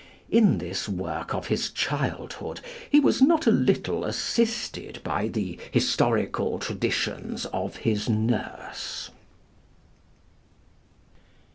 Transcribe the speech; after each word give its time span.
In 0.31 0.57
this 0.57 0.89
work 0.89 1.31
of 1.31 1.45
his 1.45 1.69
childhood 1.69 2.59
he 2.89 2.99
was 2.99 3.21
not 3.21 3.45
a 3.45 3.51
little 3.51 4.03
assisted 4.03 4.99
by 5.03 5.27
the 5.27 5.59
historical 5.69 6.57
traditions 6.57 7.45
of 7.45 7.75
his 7.75 8.09
nurse. 8.09 9.11